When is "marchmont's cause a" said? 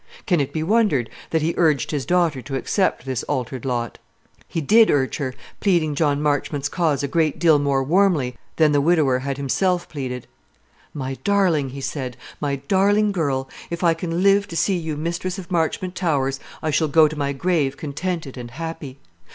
6.23-7.07